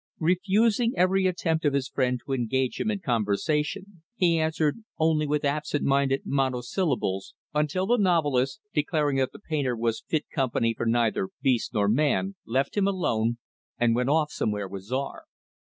Refusing 0.19 0.93
every 0.97 1.27
attempt 1.27 1.63
of 1.63 1.75
his 1.75 1.87
friend 1.87 2.19
to 2.25 2.33
engage 2.33 2.79
him 2.79 2.89
in 2.89 2.97
conversation, 3.01 4.01
he 4.15 4.39
answered 4.39 4.79
only 4.97 5.27
with 5.27 5.45
absent 5.45 5.83
minded 5.85 6.23
mono 6.25 6.61
syllables; 6.61 7.35
until 7.53 7.85
the 7.85 7.97
novelist, 7.99 8.61
declaring 8.73 9.17
that 9.17 9.31
the 9.31 9.37
painter 9.37 9.75
was 9.77 10.03
fit 10.07 10.27
company 10.31 10.73
for 10.75 10.87
neither 10.87 11.29
beast 11.43 11.75
nor 11.75 11.87
man, 11.87 12.33
left 12.47 12.75
him 12.75 12.87
alone; 12.87 13.37
and 13.77 13.93
went 13.93 14.09
off 14.09 14.31
somewhere 14.31 14.67
with 14.67 14.85
Czar. 14.85 15.25